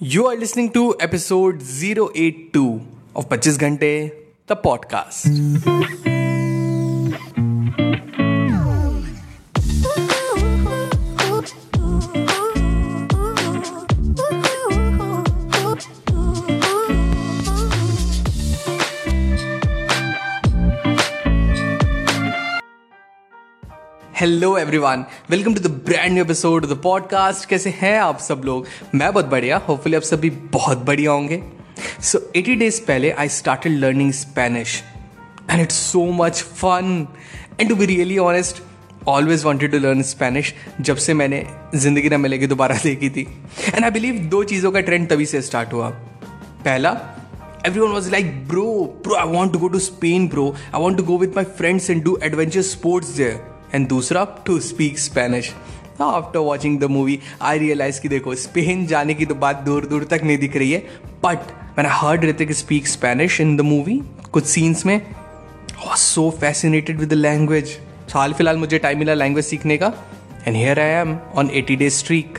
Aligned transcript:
You 0.00 0.26
are 0.26 0.34
listening 0.34 0.72
to 0.72 0.96
episode 0.98 1.62
082 1.62 2.80
of 3.14 3.28
25 3.28 3.58
घंटे 3.58 3.92
the 4.48 4.56
podcast. 4.56 6.13
Hello 24.16 24.56
everyone 24.58 25.04
welcome 25.30 25.54
to 25.54 25.60
the 25.60 25.70
brand 25.86 26.12
new 26.12 26.24
episode 26.24 26.66
the 26.66 26.74
podcast 26.82 27.48
कैसे 27.48 27.70
हैं 27.76 27.98
आप 28.00 28.18
सब 28.18 28.42
लोग? 28.44 28.66
मैं 28.94 29.12
बहुत 29.12 29.26
बढ़िया. 29.28 29.56
होपफुली 29.68 29.96
आप 29.96 30.02
सभी 30.02 30.28
बहुत 30.52 30.84
बढ़िया 30.86 31.10
होंगे. 31.10 31.40
सो 32.02 32.18
एटी 32.36 32.54
डेज़ 32.54 32.80
पहले 32.80 33.10
I 33.10 33.28
started 33.28 33.72
learning 33.78 34.12
Spanish 34.12 34.82
and 35.50 35.60
it's 35.60 35.76
so 35.90 36.04
much 36.12 36.42
fun 36.42 37.06
and 37.60 37.68
to 37.68 37.76
be 37.76 37.86
really 37.86 38.18
honest 38.18 38.62
always 39.08 39.44
wanted 39.44 39.72
to 39.72 39.78
learn 39.78 40.02
Spanish 40.02 40.54
जब 40.80 40.96
से 40.96 41.14
मैंने 41.14 41.44
ज़िंदगी 41.74 42.08
ना 42.08 42.18
मिलेगी 42.18 42.46
दोबारा 42.46 42.76
देखी 42.82 43.10
थी. 43.10 43.26
एंड 43.74 43.84
आई 43.84 43.90
बिलीव 43.90 44.18
दो 44.30 44.42
चीज़ों 44.44 44.72
का 44.72 44.80
ट्रेंड 44.80 45.08
तभी 45.10 45.26
से 45.26 45.40
स्टार्ट 45.42 45.72
हुआ. 45.72 45.88
पहला 45.88 46.90
everyone 47.80 47.90
was 47.92 48.10
like 48.12 48.46
bro 48.48 48.68
bro 49.06 49.16
I 49.16 49.32
want 49.32 49.52
to 49.52 49.58
go 49.58 49.68
to 49.68 49.78
Spain 49.78 50.28
bro. 50.28 50.46
I 50.74 50.80
want 50.82 50.98
to 50.98 51.04
go 51.04 51.18
with 51.24 51.36
my 51.36 51.44
friends 51.58 51.90
and 51.90 52.04
do 52.04 52.18
adventure 52.22 52.62
sports 52.62 53.16
there. 53.18 53.53
And 53.74 53.88
दूसरा 53.88 54.24
to 54.46 54.58
speak 54.60 54.98
Spanish 54.98 55.52
after 56.00 56.38
watching 56.38 56.78
the 56.80 56.84
movie 56.84 57.18
I 57.42 57.58
realise 57.58 58.00
कि 58.00 58.08
देखो 58.08 58.34
Spain 58.34 58.86
जाने 58.86 59.14
की 59.14 59.26
तो 59.26 59.34
बात 59.34 59.56
दूर 59.56 59.86
दूर 59.86 60.04
तक 60.04 60.20
नहीं 60.24 60.38
दिख 60.38 60.56
रही 60.56 60.72
है 60.72 60.78
बट 61.24 61.52
मैंने 61.78 61.90
heard 61.92 62.24
Hrithik 62.24 62.52
speak 62.52 62.88
Spanish 62.88 63.40
in 63.40 63.56
the 63.56 63.60
movie 63.60 64.00
कुछ 64.32 64.46
सीन्स 64.46 64.86
में। 64.86 65.00
So 65.96 66.30
fascinated 66.40 66.98
with 67.00 67.08
the 67.08 67.12
language 67.12 67.78
हाल 68.14 68.32
फ़िलहाल 68.32 68.56
मुझे 68.56 68.78
टाइम 68.78 68.98
मिला 68.98 69.14
लैंग्वेज 69.14 69.44
सीखने 69.44 69.76
का 69.76 69.92
and 70.46 70.56
here 70.56 70.80
I 70.80 70.90
am 71.00 71.18
on 71.34 71.50
eighty 71.50 71.76
days 71.76 71.94
streak 71.94 72.38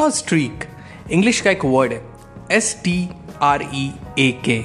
streak 0.00 0.64
English 1.10 1.40
का 1.40 1.50
एक 1.50 1.64
वर्ड 1.64 1.92
है 1.92 2.02
S 2.52 2.76
T 2.84 3.08
R 3.42 3.62
E 3.74 3.90
A 4.18 4.30
K 4.44 4.62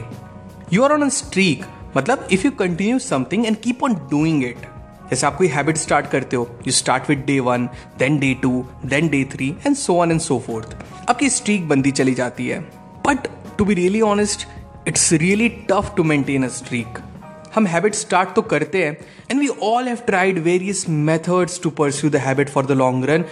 you 0.74 0.84
are 0.84 0.92
on 0.92 1.06
a 1.06 1.10
streak 1.10 1.66
मतलब 1.98 2.28
if 2.32 2.46
you 2.46 2.52
continue 2.52 3.00
something 3.00 3.46
and 3.46 3.58
keep 3.58 3.84
on 3.84 3.94
doing 3.94 4.44
it 4.44 4.66
जैसे 5.10 5.28
आप 5.28 5.36
कोई 5.38 5.48
habit 5.48 5.78
start 5.78 6.08
करते 6.08 6.36
हो 6.36 6.48
you 6.68 6.72
start 6.74 7.10
with 7.10 7.24
day 7.28 7.40
one 7.40 7.70
then 8.00 8.20
day 8.20 8.34
two 8.42 8.66
then 8.86 9.08
day 9.08 9.24
three 9.34 9.50
and 9.66 9.76
so 9.76 9.94
on 9.94 10.12
and 10.12 10.20
so 10.22 10.40
forth 10.48 10.76
आपकी 11.10 11.30
streak 11.30 11.68
बनती 11.68 11.92
चली 11.92 12.14
जाती 12.14 12.48
है. 12.48 12.60
But 13.08 13.28
to 13.58 13.66
be 13.66 13.74
really 13.74 14.02
honest 14.02 14.48
it's 14.88 15.12
really 15.14 15.50
tough 15.72 15.94
to 15.98 16.04
maintain 16.04 16.44
a 16.46 16.48
streak 16.56 17.00
हम 17.56 17.68
habit 17.68 17.96
start 17.96 18.34
तो 18.36 18.42
करते 18.42 18.84
हैं 18.84 18.98
and 19.32 19.40
we 19.40 19.48
all 19.64 19.88
have 19.88 19.98
tried 20.06 20.40
various 20.44 20.86
methods 20.90 21.60
to 21.64 21.70
pursue 21.78 22.10
the 22.10 22.16
habit 22.26 22.50
for 22.50 22.66
the 22.66 22.72
long 22.72 23.06
run 23.10 23.24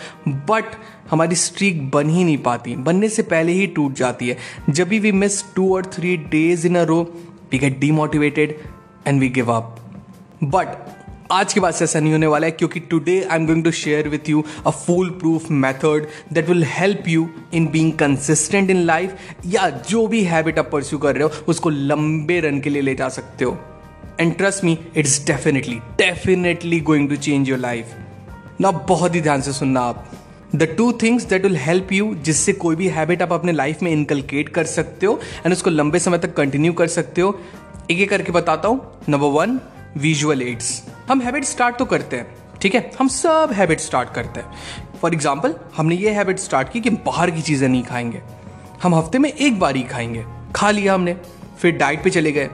but 0.49 0.75
हमारी 1.11 1.35
streak 1.35 1.89
बन 1.91 2.09
ही 2.09 2.23
नहीं 2.23 2.37
पाती. 2.43 2.75
बनने 2.75 3.09
से 3.09 3.23
पहले 3.23 3.51
ही 3.51 3.67
टूट 3.67 3.93
जाती 3.95 4.27
है. 4.29 4.37
जब 4.69 4.87
भी 4.87 4.99
वी 4.99 5.11
मिस 5.11 5.43
टू 5.55 5.73
और 5.75 5.85
three 5.93 6.15
days 6.31 6.67
in 6.67 6.75
a 6.75 6.83
row 6.83 7.01
we 7.51 7.59
get 7.59 7.79
demotivated 7.79 8.57
and 9.07 9.19
we 9.19 9.29
give 9.29 9.51
up 9.51 9.75
but 10.43 10.67
आज 11.33 11.53
के 11.53 11.59
बाद 11.59 11.73
से 11.73 11.83
ऐसा 11.83 11.99
नहीं 11.99 12.11
होने 12.11 12.27
वाला 12.27 12.47
है, 12.47 12.51
क्योंकि 12.51 12.79
today 12.79 13.13
I 13.21 13.37
am 13.39 13.45
going 13.45 13.63
to 13.63 13.71
share 13.71 14.07
with 14.09 14.29
you 14.29 14.43
a 14.67 14.69
foolproof 15.09 15.49
method 15.51 16.05
that 16.33 16.49
will 16.49 16.63
help 16.69 17.07
you 17.07 17.27
in 17.53 17.67
being 17.67 17.91
consistent 17.99 18.69
in 18.69 18.83
life 18.85 19.15
या 19.45 19.69
जो 19.89 20.05
भी 20.07 20.23
हैबिट 20.23 20.59
आप 20.59 20.69
परस्यू 20.71 20.99
कर 20.99 21.15
रहे 21.15 21.23
हो, 21.23 21.31
उसको 21.47 21.69
लंबे 21.69 22.39
रन 22.39 22.59
के 22.59 22.69
लिए 22.69 22.81
ले 22.81 22.95
जा 22.95 23.09
सकते 23.09 23.45
हो। 23.45 23.57
And 24.19 24.35
trust 24.37 24.63
me 24.63 24.77
it's 24.97 25.25
definitely 25.27 25.75
definitely 25.97 26.79
going 26.81 27.09
to 27.09 27.15
change 27.17 27.49
your 27.49 27.59
life 27.59 27.95
ना 28.61 28.71
बहुत 28.87 29.15
ही 29.15 29.21
ध्यान 29.21 29.41
से 29.41 29.53
सुनना 29.53 29.81
आप। 29.81 30.05
The 30.55 30.63
two 30.77 30.91
things 31.03 31.25
that 31.25 31.43
will 31.43 31.57
help 31.57 31.91
you 31.93 32.13
जिससे 32.15 32.53
कोई 32.55 32.75
भी 32.75 32.87
हैबिट 32.89 33.21
आप 33.21 33.33
अपने 33.33 33.51
लाइफ 33.51 33.81
में 33.83 33.91
इनकलकेट 33.91 34.49
कर 34.49 34.65
सकते 34.69 35.05
हो 35.05 35.19
एंड 35.45 35.53
उसको 35.53 35.69
लंबे 35.69 35.99
समय 35.99 36.17
तक 36.17 36.35
कंटिन्यू 36.35 36.73
कर 36.73 36.87
सकते 36.99 37.21
हो 37.21 37.39
एक 37.91 37.99
एक 37.99 38.09
करके 38.09 38.31
बताता 38.31 38.67
हूँ। 38.67 38.81
नंबर 39.09 39.39
वन 39.39 39.59
विजुअल 39.97 40.41
एड्स 40.41 40.81
हम 41.13 41.21
हैबिट 41.21 41.43
स्टार्ट 41.45 41.75
तो 41.77 41.85
करते 41.85 42.17
हैं, 42.17 42.25
ठीक 42.61 42.75
है? 42.75 42.91
हम 42.99 43.07
सब 43.07 43.49
हैबिट 43.53 43.79
स्टार्ट 43.79 44.13
करते 44.13 44.39
हैं। 44.39 44.93
फॉर 45.01 45.13
एग्ज़ाम्पल 45.13 45.53
हमने 45.75 45.95
ये 45.95 46.11
हैबिट 46.11 46.39
स्टार्ट 46.39 46.71
की 46.71 46.81
कि 46.81 46.89
बाहर 46.89 47.31
की 47.31 47.41
चीज़ें 47.41 47.67
नहीं 47.69 47.83
खाएँगे। 47.83 48.21
हम 48.83 48.95
हफ़्ते 48.95 49.19
में 49.19 49.31
एक 49.31 49.59
बार 49.59 49.75
ही 49.75 49.83
खाएँगे। 49.83 50.23
खा 50.55 50.71
लिया 50.71 50.93
हमने, 50.93 51.15
फिर 51.59 51.77
डाइट 51.77 52.03
पे 52.03 52.09
चले 52.09 52.31
गए। 52.31 52.49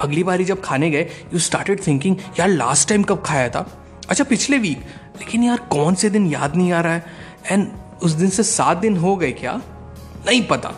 अगली 0.00 0.24
बारी 0.24 0.44
जब 0.44 0.62
खाने 0.62 0.90
गए 0.90 1.02
यू 1.32 1.38
स्टार्टेड 1.38 1.86
थिंकिंग 1.86 2.16
यार 2.38 2.48
लास्ट 2.48 2.88
टाइम 2.88 3.02
कब 3.02 3.22
खाया 3.26 3.48
था? 3.48 3.66
अच्छा 4.08 4.24
पिछले 4.24 4.58
वीक 4.58 4.86
लेकिन 5.18 5.44
यार, 5.44 5.58
कौन 5.70 5.94
से 5.94 6.10
दिन 6.10 6.26
याद 6.26 6.56
नहीं 6.56 6.72
आ 6.72 6.80
रहा 6.80 6.92
है? 6.92 7.04
एंड 7.50 7.68
उस 8.02 8.12
दिन 8.12 8.30
से 8.30 8.42
सात 8.42 8.76
दिन 8.76 8.96
हो 8.96 9.16
गए 9.16 9.32
क्या? 9.32 9.60
नहीं 10.26 10.46
पता। 10.46 10.68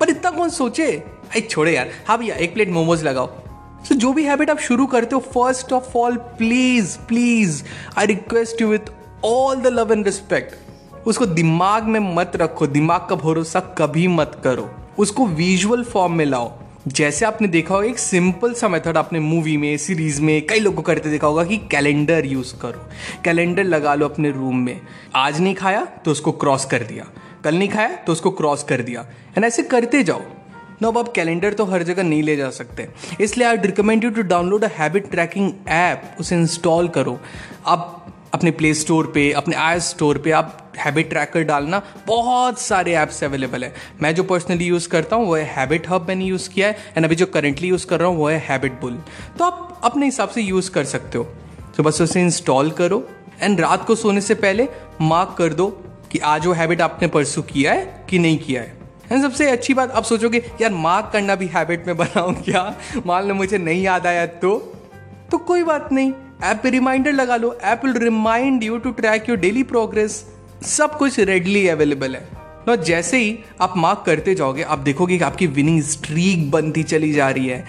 पर 0.00 0.10
इतना 0.10 0.30
कौन 0.30 0.50
सोचे? 0.50 0.92
आई 1.30 1.40
छोड़े 1.40 1.76
यार। 1.76 1.90
हाँ 2.08 2.18
भैया, 2.18 2.34
एक 2.34 2.54
प्लेट 2.54 2.70
मोमोज 2.70 3.04
लगाओ। 3.04 3.47
सो 3.84 3.94
so, 3.94 4.00
जो 4.00 4.12
भी 4.12 4.24
हैबिट 4.24 4.50
आप 4.50 4.58
शुरू 4.58 4.86
करते 4.86 5.14
हो 5.14 5.20
first 5.20 5.72
of 5.72 5.98
all 5.98 6.16
please 6.16 6.98
please 6.98 7.62
I 7.98 8.06
request 8.06 8.62
you 8.62 8.68
with 8.68 8.92
all 9.24 9.56
the 9.56 9.66
love 9.66 9.92
and 9.92 10.04
respect 10.04 11.06
उसको 11.06 11.26
दिमाग 11.26 11.84
में 11.84 12.00
मत 12.00 12.32
रखो 12.36 12.66
दिमाग 12.66 13.06
का 13.10 13.14
भरोसा 13.14 13.60
कभी 13.60 14.06
मत 14.08 14.40
करो। 14.44 14.70
उसको 14.98 15.26
विजुअल 15.26 15.84
फॉर्म 15.84 16.12
में 16.12 16.24
लाओ। 16.24 16.52
जैसे 16.88 17.26
आपने 17.26 17.48
देखा 17.48 17.74
होगा 17.74 17.86
एक 17.86 17.98
सिंपल 17.98 18.52
सा 18.52 18.68
मेथड 18.68 18.96
आपने 18.96 19.20
मूवी 19.20 19.56
में 19.56 19.76
सीरीज़ 19.76 20.22
में 20.22 20.46
कई 20.46 20.60
लोगों 20.60 20.76
को 20.76 20.82
करते 20.82 21.10
देखा 21.10 21.26
होगा 21.26 21.44
कि 21.44 21.56
कैलेंडर 21.56 22.26
यूज़ 22.26 22.54
करो। 22.60 22.88
कैलेंडर 23.24 23.64
लगा 23.64 23.94
लो 23.94 24.08
अपने 24.08 24.30
रूम 24.30 24.56
में। 24.56 24.80
आज 25.14 25.40
नहीं 25.40 25.54
खाया 25.54 25.84
तो 25.84 26.10
उसको 26.10 26.32
क्रॉस 26.32 26.64
कर 26.64 26.82
दिया। 26.82 27.06
कल 27.44 27.54
नहीं 27.54 27.68
खाया 27.68 27.96
तो 27.96 28.12
उसको 28.12 28.30
क्रॉस 28.30 28.62
कर 28.62 28.82
दिया। 28.82 29.00
एंड 29.36 29.44
ऐसे 29.44 29.62
करते 29.62 30.02
जाओ। 30.02 30.22
नो 30.82 30.88
अब 30.88 30.98
आप 30.98 31.12
कैलेंडर 31.12 31.52
तो 31.52 31.64
हर 31.64 31.82
जगह 31.82 32.02
नहीं 32.02 32.22
ले 32.22 32.36
जा 32.36 32.50
सकते। 32.50 32.88
इसलिए 33.20 33.46
I 33.48 33.56
recommend 33.56 34.04
you 34.04 34.10
to 34.10 34.22
download 34.24 34.64
a 34.64 34.68
habit 34.72 35.10
tracking 35.10 35.52
app 35.68 36.16
उसे 36.20 36.36
इंस्टॉल 36.36 36.88
करो। 36.88 37.18
आप 37.66 37.94
अपने 38.34 38.50
प्ले 38.50 38.72
स्टोर 38.74 39.06
पे, 39.06 39.30
अपने 39.32 39.56
आई 39.56 39.80
स्टोर 39.80 40.18
पे 40.18 40.30
आप 40.30 40.72
हैबिट 40.78 41.08
ट्रैकर 41.10 41.42
डालना, 41.42 41.82
बहुत 42.06 42.60
सारे 42.60 42.94
ऐप्स 42.94 43.22
अवेलेबल 43.24 43.64
है। 43.64 43.72
मैं 44.02 44.14
जो 44.14 44.22
पर्सनली 44.24 44.64
यूज़ 44.64 44.88
करता 44.88 45.16
हूँ, 45.16 45.26
वो 45.26 45.34
है 45.36 45.44
हैबिट 45.54 45.88
हब 45.90 46.06
मैंने 46.08 46.24
यूज़ 46.24 46.48
किया 46.50 46.68
है 46.68 46.92
एंड 46.96 47.06
अभी 47.06 47.16
जो 47.16 47.26
करेंटली 47.26 47.68
यूज़ 47.68 47.86
कर 47.86 48.00
रहा 48.00 48.08
हूँ, 48.08 48.16
वो 48.16 48.28
है 48.28 48.38
हैबिट 48.48 48.80
बुल 48.80 48.98
तो 49.38 49.44
आप 49.44 49.80
अपने 49.84 50.06
हिसाब 50.06 50.28
से 50.28 50.42
यूज़ 50.42 50.70
कर 50.70 50.84
सकते 50.86 51.18
हो। 51.18 51.24
तो 51.76 51.82
बस 51.82 52.00
उसे 52.02 52.20
इंस्टॉल 52.20 52.70
करो 52.70 53.06
एंड 53.42 53.60
रात 53.60 53.84
को 53.86 53.94
सोने 53.94 54.20
से 54.20 54.34
पहले 54.36 54.68
मार्क 55.00 55.34
कर 55.38 55.52
दो 55.52 55.68
कि 56.12 56.18
आज 56.18 56.46
वो 56.46 56.52
हैबिट 56.52 56.80
आपने 56.80 57.08
परसू 57.08 57.42
किया 57.44 57.72
है 57.72 58.04
कि 58.10 58.18
नहीं 58.18 58.38
किया 58.38 58.62
है। 58.62 58.76
सबसे 59.10 59.50
अच्छी 59.50 59.74
बात, 59.74 59.90
आप 59.90 60.04
सोचोगे, 60.04 60.50
यार, 60.60 60.72
मार्क 60.72 61.10
करना 61.12 61.34
भी 61.34 61.46
हैबिट 61.46 61.86
में 61.86 61.96
बनाऊँ 61.96 62.34
क्या? 62.34 62.74
मान 63.06 63.28
लो 63.28 63.34
मुझे 63.34 63.58
नहीं 63.58 63.82
याद 63.82 64.06
आया 64.06 64.26
तो? 64.26 64.74
तो 65.30 65.38
कोई 65.38 65.62
बात 65.62 65.92
नहीं। 65.92 66.12
ऐप 66.44 66.60
पे 66.62 66.70
रिमाइंडर 66.70 67.12
लगा 67.12 67.36
लो। 67.36 67.58
App 67.62 67.84
will 67.84 67.94
remind 67.94 68.64
you 68.64 68.78
to 68.78 68.90
track 68.90 69.28
your 69.28 69.38
daily 69.38 69.62
progress 69.62 70.24
सब 70.62 70.96
कुछ 70.98 71.20
रेडली 71.20 71.68
अवेलेबल 71.68 72.16
है। 72.16 72.28
तो 72.66 72.76
जैसे 72.76 73.18
ही 73.18 73.38
आप 73.60 73.74
मार्क 73.76 74.02
करते 74.06 74.34
जाओगे, 74.34 74.62
आप 74.62 74.78
देखोगे 74.78 75.18
कि 75.18 75.24
आपकी 75.24 75.46
विनिंग 75.46 75.82
स्ट्रीक 75.82 76.50
बनती 76.50 76.82
चली 76.82 77.12
जा 77.12 77.30
रही 77.30 77.46
है। 77.46 77.64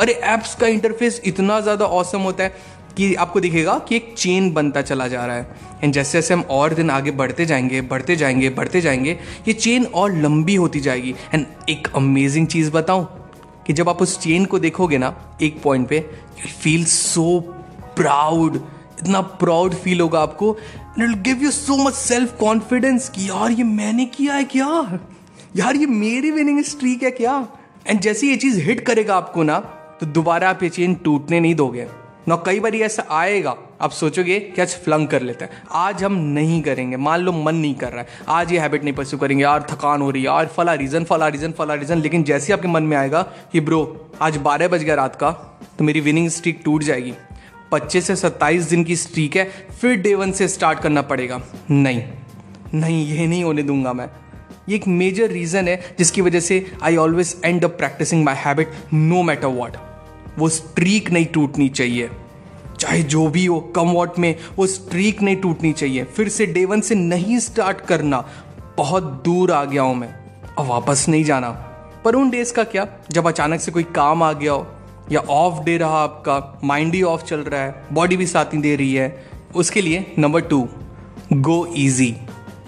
अरे 0.00 0.12
एप्स 0.12 0.54
का 0.54 0.66
इंटरफेस 0.66 1.20
इतना 1.24 1.60
ज़्यादा 1.60 1.84
औसम 1.84 2.20
होता 2.20 2.44
है। 2.44 2.54
कि 2.96 3.14
आपको 3.14 3.40
दिखेगा 3.40 3.78
कि 3.78 3.96
एक 3.96 4.14
चेन 4.18 4.52
बनता 4.52 4.82
चला 4.82 5.08
जा 5.08 5.24
रहा 5.26 5.36
है। 5.36 5.56
एंड 5.84 5.92
जैसे 5.92 6.18
जैसे 6.18 6.34
हम 6.34 6.40
और 6.50 6.74
दिन 6.74 6.90
आगे 6.90 7.10
बढ़ते 7.10 7.46
जाएँगे 7.46 7.80
बढ़ते 7.80 8.16
जाएँगे 8.16 8.50
बढ़ते 8.50 8.80
जाएँगे, 8.80 9.18
ये 9.48 9.52
चेन 9.52 9.84
और 9.84 10.14
लंबी 10.14 10.54
होती 10.54 10.80
जाएगी। 10.80 11.14
एंड 11.34 11.46
एक 11.68 11.88
अमेजिंग 11.96 12.46
चीज़ 12.46 12.70
बताऊँ 12.70 13.30
कि 13.66 13.72
जब 13.72 13.88
आप 13.88 14.02
उस 14.02 14.18
चेन 14.20 14.44
को 14.44 14.58
देखोगे 14.58 14.98
ना, 14.98 15.36
एक 15.42 15.62
पॉइंट 15.62 15.88
पे 15.88 15.96
यू 16.38 16.48
फील 16.62 16.84
सो 16.84 17.40
प्राउड 17.96 18.56
इतना 19.02 19.20
प्राउड 19.20 19.74
फील 19.74 20.00
होगा 20.00 20.20
आपको। 20.20 20.56
It 20.98 21.22
give 21.22 21.42
you 21.42 21.50
so 21.50 21.76
much 21.76 21.94
self 21.94 22.36
confidence 22.40 23.08
कि 23.08 23.28
यार, 23.28 23.50
ये 23.50 23.64
मैंने 23.64 24.04
किया 24.06 24.34
है 24.34 24.44
क्या? 24.44 24.98
यार, 25.56 25.76
ये 25.76 25.86
मेरी 25.86 26.30
विनिंग 26.30 26.62
स्ट्रीक 26.64 27.02
है 27.02 27.10
क्या? 27.10 27.48
एंड 27.86 28.00
जैसे 28.00 28.26
ये 28.26 28.36
चीज़ 28.36 28.60
हिट 28.60 28.80
करेगा 28.80 29.16
आपको 29.16 29.42
ना 29.42 29.58
तो 30.00 30.06
दोबारा 30.06 30.50
आप 30.50 30.62
ये 30.62 30.68
चेन 30.68 30.94
टूटने 30.94 31.40
नहीं 31.40 31.54
दोगे। 31.54 31.86
ना, 32.28 32.36
कई 32.36 32.60
बार 32.60 32.74
ऐसा 32.74 33.04
आएगा, 33.10 33.56
आप 33.80 33.90
सोचोगे, 33.90 34.38
कि 34.40 34.60
आज 34.62 34.74
फ्लंग 34.74 35.08
कर 35.08 35.22
लेते 35.22 35.44
हैं। 35.44 35.62
आज 35.72 36.04
हम 36.04 36.14
नहीं 36.14 36.62
करेंगे, 36.62 36.96
मान 36.96 37.20
लो 37.20 37.32
मन 37.32 37.54
नहीं 37.54 37.74
कर 37.74 37.92
रहा 37.92 38.00
है। 38.00 38.08
आज 38.28 38.52
ये 38.52 38.58
हैबिट 38.58 38.84
नहीं 38.84 38.94
परस्यू 38.94 39.18
करेंगे, 39.18 39.42
यार 39.44 39.66
थकान 39.70 40.02
हो 40.02 40.10
रही 40.10 40.22
है, 40.22 40.28
यार 40.28 40.46
फला 40.46 40.74
रीज़न 40.74 41.04
फला 41.04 41.28
रीज़न 41.28 41.52
फला 41.52 41.74
रीज़न 41.74 42.02
लेकिन 42.02 42.24
जैसे 42.24 42.52
आपके 42.52 42.68
मन 42.68 42.82
में 42.82 42.96
आएगा 42.96 43.22
कि, 43.52 43.60
ब्रो, 43.60 44.10
आज 44.20 44.36
बारह 44.36 44.68
बज 44.68 44.82
गया 44.82 44.94
रात 44.94 45.16
का 45.16 45.30
तो 45.78 45.84
मेरी 45.84 46.00
विनिंग 46.00 46.28
स्ट्रीक 46.28 46.60
टूट 46.64 46.82
जाएगी। 46.82 47.14
पच्चीस 47.72 48.06
से 48.06 48.16
सत्ताईस 48.16 48.64
दिन 48.64 48.84
की 48.84 48.96
स्ट्रीक 48.96 49.36
है, 49.36 49.50
फिर 49.80 49.96
डे 49.96 50.14
वन 50.14 50.32
से 50.32 50.48
स्टार्ट 50.48 50.78
करना 50.78 51.02
पड़ेगा। 51.02 51.40
नहीं। 51.70 52.02
नहीं, 52.74 53.06
ये 53.06 53.26
नहीं 53.26 53.44
होने 53.44 53.62
दूँगा 53.62 53.92
मैं। 53.92 54.08
ये 54.68 54.76
एक 54.76 54.86
मेजर 54.88 55.30
रीज़न 55.30 55.68
है, 55.68 55.96
जिसकी 55.98 56.20
वजह 56.20 56.40
से 56.40 56.66
I 56.82 56.96
always 56.96 57.40
end 57.44 57.64
up 57.64 57.70
practising 57.70 58.24
my 58.24 58.34
habit 58.38 58.72
no 58.94 59.22
matter 59.22 59.46
what 59.46 59.76
वो 60.38 60.48
स्ट्रीक 60.48 61.10
नहीं 61.10 61.26
टूटनी 61.26 61.68
चाहिए। 61.68 62.10
चाहे 62.78 63.02
जो 63.02 63.28
भी 63.28 63.46
हो, 63.46 63.60
कम 63.60 63.88
वॉट 63.88 64.18
में, 64.18 64.36
वो 64.56 64.66
स्ट्रीक 64.66 65.22
नहीं 65.22 65.36
टूटनी 65.36 65.72
चाहिए। 65.72 66.04
फिर 66.04 66.28
से 66.28 66.46
डे 66.46 66.64
वन 66.64 66.80
से 66.80 66.94
नहीं 66.94 67.38
स्टार्ट 67.38 67.80
करना। 67.80 68.28
बहुत 68.76 69.02
दूर 69.02 69.52
आ 69.52 69.64
गया 69.64 69.82
हूँ 69.82 69.94
मैं। 69.94 70.14
और 70.58 70.66
वापस 70.66 71.08
नहीं 71.08 71.24
जाना। 71.24 71.50
पर 72.04 72.14
उन 72.14 72.30
डेज़ 72.30 72.52
का 72.52 72.64
क्या? 72.64 72.86
जब 73.10 73.28
अचानक 73.28 73.60
से 73.60 73.72
कोई 73.72 73.82
काम 73.82 74.22
आ 74.22 74.32
गया 74.32 74.52
हो, 74.52 74.66
या 75.12 75.20
ऑफ़ 75.20 75.64
डे 75.64 75.76
रहा 75.76 76.02
आपका 76.02 76.60
माइंड 76.64 76.94
ही 76.94 77.02
ऑफ़ 77.02 77.24
चल 77.24 77.40
रहा 77.40 77.60
है 77.60 77.84
बॉडी 77.92 78.16
भी 78.16 78.26
साथ 78.26 78.44
नहीं 78.44 78.62
दे 78.62 78.76
रही 78.76 78.94
है, 78.94 79.30
उसके 79.56 79.82
लिए 79.82 80.14
नंबर 80.18 80.40
टू 80.40 80.68
गो 81.32 81.68
ईजी 81.76 82.16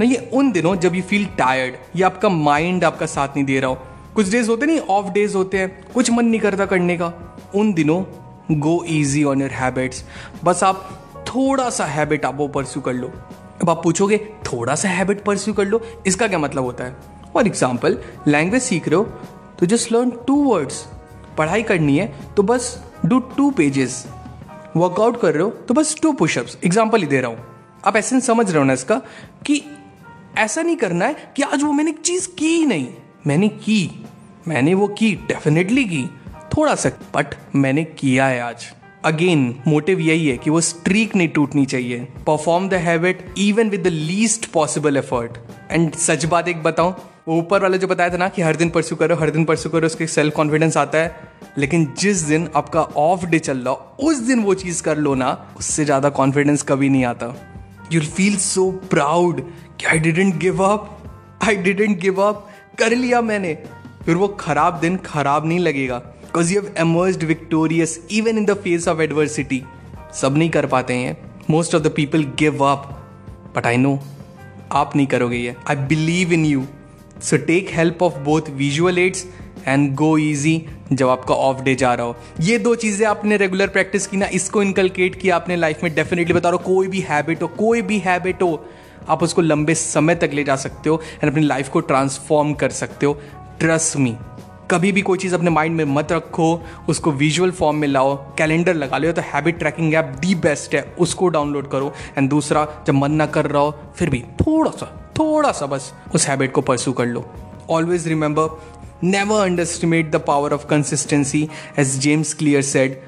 नहीं, 0.00 0.10
ये 0.10 0.30
उन 0.32 0.52
दिनों 0.52 0.76
जब 0.76 0.94
यू 0.94 1.02
फील 1.02 1.26
टायर्ड 1.26 1.74
या 1.96 2.06
आपका 2.06 2.28
माइंड 2.28 2.84
आपका 2.84 3.06
साथ 3.06 3.28
नहीं 3.28 3.44
दे 3.44 3.60
रहा 3.60 3.70
हो 3.70 3.78
कुछ 4.16 4.28
डेज़ 4.30 4.48
होते 4.50 4.66
नहीं 4.66 4.78
ऑफ़ 4.80 5.10
डेज़ 5.12 5.36
होते 5.36 5.58
हैं। 5.58 5.92
कुछ 5.94 6.10
मन 6.10 6.24
नहीं 6.24 6.40
करता 6.40 6.66
करने 6.66 6.96
का। 6.96 7.12
उन 7.54 7.72
दिनों 7.72 8.02
go 8.60 8.82
easy 8.88 9.24
on 9.24 9.40
your 9.42 9.50
habits 9.52 10.04
बस 10.44 10.62
आप 10.64 10.88
थोड़ा 11.28 11.68
सा 11.70 11.84
हैबिट 11.86 12.24
आप 12.24 12.36
वो 12.36 12.48
परस्यू 12.48 12.82
कर 12.82 12.92
लो। 12.92 13.12
अब 13.62 13.70
आप 13.70 13.82
पूछोगे 13.84 14.18
थोड़ा 14.44 14.74
सा 14.74 14.88
हैबिट 14.88 15.22
परस्यू 15.24 15.54
कर 15.54 15.64
लो? 15.64 15.80
इसका 16.06 16.28
क्या 16.28 16.38
मतलब 16.38 16.64
होता 16.64 16.84
है? 16.84 16.96
फॉर 17.34 17.46
एग्ज़ाम्पल 17.46 17.98
लैंग्वेज 18.28 18.62
सीख 18.62 18.88
रहे 18.88 18.96
हो 18.96 19.04
तो 19.58 19.66
जस्ट 19.66 19.92
लर्न 19.92 20.10
टू 20.26 20.42
वर्ड्स 20.44 20.84
पढ़ाई 21.38 21.62
करनी 21.62 21.98
है 21.98 22.12
तो 22.36 22.42
बस 22.42 22.76
डू 23.06 23.18
टू 23.36 23.50
पेजेस 23.50 24.04
वर्कआउट 24.76 25.20
कर 25.20 25.34
रहे 25.34 25.42
हो 25.42 25.50
तो 25.68 25.74
बस 25.74 25.94
टू 26.02 26.12
पुशअप्स 26.14 26.58
एग्ज़ाम्पल 26.64 27.00
ही 27.00 27.06
दे 27.06 27.20
रहा 27.20 27.30
हूँ। 27.30 27.46
आप 27.84 27.96
ऐसे 27.96 28.20
समझ 28.20 28.50
रहे 28.50 28.58
हो 28.58 28.64
ना 28.64 28.72
इसका? 28.72 29.00
कि 29.46 29.62
ऐसा 30.38 30.62
नहीं 30.62 30.76
करना 30.76 31.04
है 31.04 31.32
कि 31.36 31.42
आज 31.42 31.62
वो 31.62 31.72
मैंने 31.72 31.90
एक 31.90 32.00
चीज़ 32.00 32.28
की 32.38 32.48
ही 32.48 32.66
नहीं। 32.66 32.86
मैंने 33.26 33.48
की। 33.48 34.05
मैंने 34.48 34.75
वो 34.75 34.87
की 34.88 35.14
डेफिनेटली 35.28 35.84
की, 35.84 36.02
थोड़ा 36.56 36.75
सा 36.75 36.90
बट 37.14 37.34
मैंने 37.54 37.84
किया 37.84 38.26
है 38.26 38.40
आज। 38.40 38.66
अगेन 39.04 39.54
मोटिव 39.66 40.00
यही 40.00 40.28
है 40.28 40.37
कि 40.38 40.50
वो 40.50 40.60
स्ट्रीक 40.60 41.16
नहीं 41.16 41.28
टूटनी 41.28 41.64
चाहिए। 41.66 42.06
Perform 42.26 42.69
the 42.69 42.75
habit 42.75 43.25
even 43.38 43.70
with 43.70 43.82
the 43.82 43.87
least 43.87 44.46
possible 44.46 44.96
effort 44.96 45.38
and 45.70 45.94
सच 45.94 46.25
बात 46.25 46.48
एक 46.48 46.62
बताऊँ, 46.62 46.94
ऊपर 47.28 47.62
वाला 47.62 47.76
जो 47.76 47.87
बताया 47.87 48.10
था 48.10 48.16
ना 48.16 48.28
कि 48.28 48.43
हर 48.43 48.56
दिन 48.56 48.70
परस्यू 48.70 48.96
करो, 48.96 49.16
हर 49.16 49.31
दिन 49.31 49.44
परस्यू 49.44 49.72
करो, 49.72 49.87
उसके 49.87 50.06
सेल्फ 50.06 50.34
कॉन्फिडेंस 50.34 50.76
आता 50.76 50.99
है। 50.99 51.34
लेकिन 51.58 51.92
जिस 51.99 52.22
दिन 52.22 52.49
आपका 52.56 52.82
ऑफ़ 52.82 53.26
डे 53.26 53.38
चल 53.38 53.58
रहा, 53.58 53.72
उस 54.00 54.19
दिन 54.19 54.40
वो 54.40 54.54
चीज़ 54.54 54.82
कर 54.82 54.99
लो 54.99 55.14
ना, 55.14 55.54
उससे 55.58 55.84
ज़्यादा 55.84 56.08
कॉन्फिडेंस 56.08 56.62
कभी 56.62 56.88
नहीं 56.88 57.04
आता। 57.04 57.34
यू 57.92 58.00
फील 58.00 58.37
सो 58.37 58.70
प्राउड 58.90 59.40
कि 59.81 59.87
I 59.87 59.99
didn't 59.99 60.37
give 60.37 60.62
up 60.62 60.90
I 61.44 61.56
didn't 61.56 61.99
give 62.00 62.22
up 62.22 62.49
कर 62.78 62.90
लिया 62.90 63.20
मैंने। 63.20 63.52
फिर 64.06 64.16
वो 64.16 64.28
खराब 64.40 64.78
दिन 64.80 64.96
खराब 65.06 65.46
नहीं 65.46 65.58
लगेगा 65.58 65.98
because 65.98 66.52
you 66.54 66.60
have 66.60 66.74
emerged 66.78 67.24
victorious 67.24 67.98
even 68.10 68.38
in 68.38 68.44
the 68.44 68.54
face 68.54 68.88
of 68.88 69.00
adversity 69.02 69.62
सब 70.14 70.36
नहीं 70.36 70.50
कर 70.50 70.66
पाते 70.66 70.94
हैं। 70.94 71.16
Most 71.50 71.74
of 71.74 71.82
the 71.82 71.92
people 71.96 72.24
give 72.38 72.64
up 72.64 72.88
but 73.56 73.66
I 73.66 73.76
know 73.76 73.98
आप 74.72 74.96
नहीं 74.96 75.06
करोगे 75.06 75.36
ये। 75.36 75.54
I 75.68 75.76
believe 75.88 76.32
in 76.32 76.44
you 76.44 76.64
so 77.22 77.36
take 77.46 77.70
help 77.72 78.02
of 78.02 78.18
both 78.20 78.50
visual 78.56 78.98
aids 78.98 79.26
and 79.66 79.94
go 79.94 80.16
easy 80.18 80.62
जब 80.92 81.08
आपका 81.08 81.34
ऑफ़ 81.34 81.62
डे 81.62 81.74
जा 81.74 81.92
रहा 81.94 82.06
हो। 82.06 82.16
ये 82.40 82.58
दो 82.58 82.74
चीज़ें 82.74 83.06
आपने 83.06 83.36
रेगुलर 83.36 83.68
प्रैक्टिस 83.68 84.06
की 84.06 84.16
ना, 84.16 84.26
इसको 84.26 84.62
इनकलकेट 84.62 85.20
किया 85.20 85.36
आपने 85.36 85.56
लाइफ 85.56 85.82
में। 85.84 85.94
डेफिनेटली 85.94 86.34
बता 86.34 86.48
रहा 86.48 86.58
हो, 86.58 86.64
कोई 86.64 86.88
भी 86.88 87.00
हैबिट 87.00 87.42
हो, 87.42 87.48
कोई 87.48 87.82
भी 87.82 87.98
हैबिट 87.98 88.42
हो, 88.42 88.66
आप 89.08 89.22
उसको 89.22 89.42
लंबे 89.42 89.74
समय 89.74 90.14
तक 90.14 90.30
ले 90.34 90.44
जा 90.44 90.56
सकते 90.56 90.90
हो 90.90 91.00
एंड 91.14 91.30
अपनी 91.32 91.44
लाइफ 91.44 91.68
को 91.68 91.80
ट्रांसफॉर्म 91.82 92.52
कर 92.54 92.70
सकते 92.72 93.06
हो। 93.06 93.18
ट्रस्ट 93.60 93.96
मी 93.96 94.16
कभी 94.70 94.90
भी 94.92 95.02
कोई 95.02 95.18
चीज़ 95.18 95.34
अपने 95.34 95.50
माइंड 95.50 95.76
में 95.76 95.84
मत 95.84 96.12
रखो, 96.12 96.62
उसको 96.88 97.10
विजुअल 97.12 97.50
फॉर्म 97.50 97.76
में 97.76 97.86
लाओ 97.88 98.14
कैलेंडर 98.38 98.74
लगा 98.74 98.98
लो 98.98 99.12
तो 99.12 99.22
habit 99.24 99.58
tracking 99.58 99.94
app 99.94 100.04
the 100.20 100.34
best 100.34 100.74
है, 100.74 100.82
उसको 100.98 101.28
डाउनलोड 101.28 101.70
करो। 101.70 101.92
एंड 102.18 102.28
दूसरा, 102.30 102.66
जब 102.86 102.94
मन 102.94 103.12
ना 103.12 103.26
कर 103.26 103.46
रहा 103.46 103.62
हो, 103.62 103.74
फिर 103.96 104.10
भी 104.10 104.20
थोड़ा 104.40 104.70
सा 104.70 104.86
थोड़ा 105.18 105.52
सा 105.52 105.66
बस 105.66 105.92
उस 106.14 106.28
हैबिट 106.28 106.52
को 106.52 106.60
परसू 106.60 106.92
कर 106.92 107.06
लो। 107.06 107.24
Always 107.70 108.08
remember 108.08 108.58
never 109.04 109.44
underestimate 109.62 110.10
the 110.10 110.16
power 110.26 110.52
of 110.52 110.66
consistency 110.66 111.48
as 111.78 111.98
James 111.98 112.34
Clear 112.34 112.62
said 112.62 113.00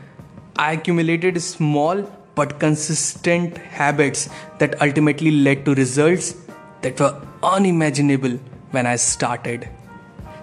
I 0.61 0.75
accumulated 0.75 1.39
small 1.39 2.05
but 2.39 2.53
consistent 2.61 3.59
habits 3.79 4.29
that 4.61 4.75
ultimately 4.75 5.31
led 5.31 5.65
to 5.65 5.73
result 5.73 6.35
that 6.83 7.01
were 7.01 7.15
unimaginable 7.43 8.39
when 8.73 8.87
I 8.87 8.97
started. 8.97 9.69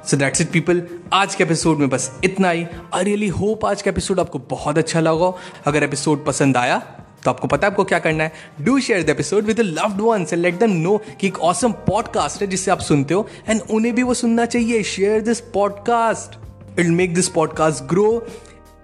So 0.08 0.18
that's 0.18 0.42
it 0.42 0.50
people 0.52 0.82
आज 1.14 1.36
के 1.36 1.44
episode 1.44 1.78
में 1.78 1.90
बस 1.90 2.12
इतना 2.24 2.50
ही। 2.50 2.66
I 2.94 3.04
really 3.04 3.28
hope 3.28 3.66
आज 3.66 3.82
का 3.82 3.92
episode 3.92 4.20
आपको 4.20 4.40
बहुत 4.40 4.78
अच्छा 4.78 5.00
लगा। 5.00 5.34
अगर 5.66 5.84
एपिसोड 5.84 6.26
पसंद 6.26 6.58
आया 6.58 6.78
तो 7.24 7.32
आपको 7.32 7.48
पता 7.48 7.68
है 7.68 7.72
आपको 7.72 7.84
क्या 7.84 8.00
करना 8.00 8.24
है? 8.24 8.32
Do 8.62 8.80
share 8.80 9.04
the 9.04 9.10
episode 9.10 9.44
with 9.44 9.60
loved 9.60 10.02
ones 10.02 10.34
and 10.34 10.42
let 10.42 10.60
them 10.60 10.72
know 10.72 10.98
कि 11.22 11.28
एक 11.28 11.40
ऑसम 11.40 11.72
पॉडकास्ट 11.72 12.42
है 12.42 12.48
जिससे 12.48 12.72
आप 12.72 12.80
सुनते 12.80 13.14
हो 13.14 13.28
एंड 13.50 13.62
उन्हें 13.70 13.96
भी 13.96 14.04
वो 14.04 14.14
सुनना 14.14 14.46
चाहिए। 14.46 14.84
Share 14.84 15.22
this 15.22 15.40
podcast 15.40 16.40
it 16.80 16.88
make 16.88 17.14
this 17.14 17.30
podcast 17.30 17.84
grow 17.84 18.28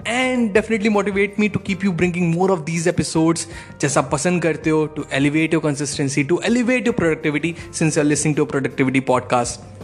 and 0.07 0.53
definitely 0.53 0.89
motivate 0.89 1.35
me 1.39 1.50
to 1.50 1.59
keep 1.59 1.83
you 1.85 1.91
bringing 1.91 2.33
more 2.35 2.51
of 2.51 2.59
these 2.59 2.88
episodes 2.88 3.47
जैसा 3.81 4.00
आप 4.00 4.09
पसंद 4.12 4.41
करते 4.44 4.69
हो 4.69 4.85
to 4.85 5.06
elevate 5.13 5.53
your 5.53 5.63
consistency 5.63 6.23
to 6.23 6.41
elevate 6.45 6.88
your 6.88 6.95
productivity 6.95 7.56
since 7.73 7.97
you're 7.97 8.06
listening 8.06 8.35
to 8.35 8.45
productivity 8.45 9.00
podcast 9.00 9.81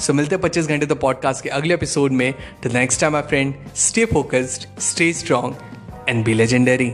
so 0.00 0.12
मिलते 0.12 0.34
हैं 0.34 0.42
पच्चीस 0.42 0.66
घंटे 0.66 0.86
तो 0.86 0.94
पॉडकास्ट 0.94 1.42
के 1.42 1.48
अगले 1.58 1.74
एपिसोड 1.74 2.12
में 2.12 2.32
to 2.62 2.72
next 2.72 3.00
time 3.00 3.12
my 3.12 3.22
friend 3.22 3.54
stay 3.76 4.04
focused 4.12 4.66
stay 4.80 5.12
strong 5.12 5.54
and 6.08 6.24
be 6.24 6.34
legendary 6.34 6.92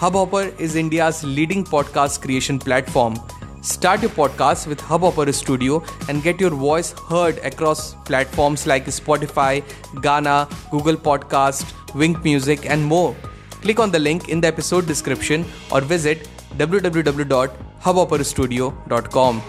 Hubhopper 0.00 0.52
is 0.58 0.74
India's 0.74 1.22
leading 1.22 1.62
podcast 1.64 2.22
creation 2.22 2.58
platform. 2.58 3.14
Start 3.66 4.00
your 4.00 4.10
podcast 4.10 4.68
with 4.68 4.80
Hubhopper 4.80 5.34
Studio 5.34 5.82
and 6.08 6.22
get 6.22 6.40
your 6.40 6.50
voice 6.50 6.92
heard 7.10 7.38
across 7.38 7.94
platforms 8.10 8.64
like 8.64 8.86
Spotify, 8.86 9.64
Ghana, 10.00 10.48
Google 10.70 10.94
Podcast, 10.94 11.72
Wink 11.92 12.22
Music, 12.22 12.70
and 12.70 12.84
more. 12.84 13.16
Click 13.62 13.80
on 13.80 13.90
the 13.90 13.98
link 13.98 14.28
in 14.28 14.40
the 14.40 14.46
episode 14.46 14.86
description 14.86 15.44
or 15.72 15.80
visit 15.80 16.28
www.hubhopperstudio.com. 16.56 19.42